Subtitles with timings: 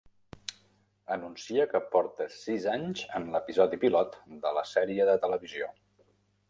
[1.15, 5.75] Anuncia que porta sis anys en l'episodi pilot de la sèrie de televisió.